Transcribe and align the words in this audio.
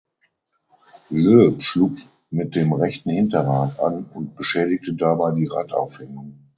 Loeb 1.11 1.61
schlug 1.61 1.99
mit 2.31 2.55
dem 2.55 2.73
rechten 2.73 3.11
Hinterrad 3.11 3.79
an 3.79 4.05
und 4.15 4.35
beschädigte 4.35 4.95
dabei 4.95 5.31
die 5.33 5.45
Radaufhängung. 5.45 6.39